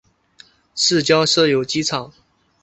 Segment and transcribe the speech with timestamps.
[0.73, 2.11] 市郊设有机场。